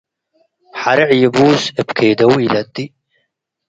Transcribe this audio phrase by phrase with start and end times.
[0.81, 2.89] ሐርዕ ይቡስ እብ ኬደው ኢለጥእ፣